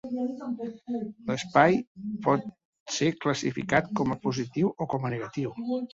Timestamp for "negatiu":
5.17-5.55